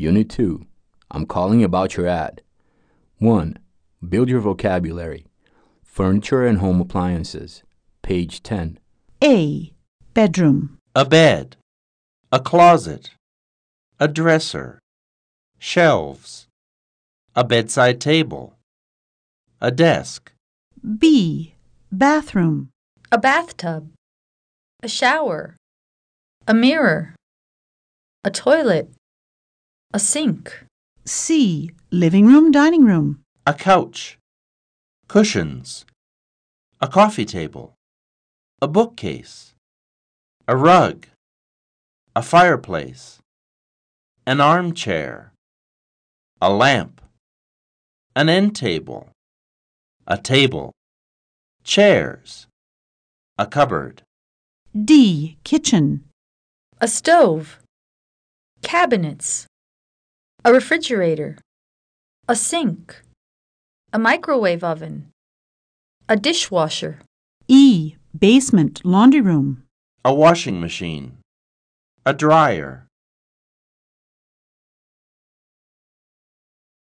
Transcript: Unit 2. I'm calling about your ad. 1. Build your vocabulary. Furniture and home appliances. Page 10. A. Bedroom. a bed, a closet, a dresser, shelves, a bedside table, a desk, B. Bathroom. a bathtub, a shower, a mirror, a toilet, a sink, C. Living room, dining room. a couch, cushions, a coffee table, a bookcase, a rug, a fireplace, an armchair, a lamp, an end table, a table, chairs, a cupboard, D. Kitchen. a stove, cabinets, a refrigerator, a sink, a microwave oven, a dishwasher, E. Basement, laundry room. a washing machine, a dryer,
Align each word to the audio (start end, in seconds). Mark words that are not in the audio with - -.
Unit 0.00 0.28
2. 0.30 0.64
I'm 1.10 1.26
calling 1.26 1.64
about 1.64 1.96
your 1.96 2.06
ad. 2.06 2.40
1. 3.18 3.58
Build 4.08 4.28
your 4.28 4.38
vocabulary. 4.38 5.26
Furniture 5.82 6.46
and 6.46 6.58
home 6.58 6.80
appliances. 6.80 7.64
Page 8.00 8.40
10. 8.44 8.78
A. 9.24 9.72
Bedroom. 10.14 10.78
a 10.94 11.04
bed, 11.04 11.56
a 12.30 12.38
closet, 12.38 13.10
a 13.98 14.06
dresser, 14.06 14.78
shelves, 15.58 16.46
a 17.34 17.42
bedside 17.42 18.00
table, 18.00 18.54
a 19.60 19.72
desk, 19.72 20.30
B. 20.98 21.54
Bathroom. 21.90 22.70
a 23.10 23.18
bathtub, 23.18 23.90
a 24.80 24.88
shower, 24.88 25.56
a 26.46 26.54
mirror, 26.54 27.16
a 28.22 28.30
toilet, 28.30 28.92
a 29.92 29.98
sink, 29.98 30.64
C. 31.06 31.70
Living 31.90 32.26
room, 32.26 32.50
dining 32.50 32.84
room. 32.84 33.20
a 33.46 33.54
couch, 33.54 34.18
cushions, 35.08 35.86
a 36.80 36.86
coffee 36.88 37.24
table, 37.24 37.72
a 38.60 38.68
bookcase, 38.68 39.54
a 40.46 40.54
rug, 40.54 41.06
a 42.14 42.20
fireplace, 42.20 43.18
an 44.26 44.42
armchair, 44.42 45.32
a 46.42 46.52
lamp, 46.52 47.00
an 48.14 48.28
end 48.28 48.54
table, 48.54 49.08
a 50.06 50.18
table, 50.18 50.72
chairs, 51.64 52.46
a 53.38 53.46
cupboard, 53.46 54.02
D. 54.74 55.38
Kitchen. 55.44 56.04
a 56.78 56.86
stove, 56.86 57.58
cabinets, 58.62 59.46
a 60.48 60.50
refrigerator, 60.50 61.36
a 62.26 62.34
sink, 62.34 63.02
a 63.92 63.98
microwave 63.98 64.64
oven, 64.64 65.10
a 66.08 66.16
dishwasher, 66.16 67.00
E. 67.48 67.96
Basement, 68.18 68.80
laundry 68.82 69.20
room. 69.20 69.62
a 70.06 70.14
washing 70.14 70.58
machine, 70.58 71.18
a 72.06 72.14
dryer, 72.14 72.86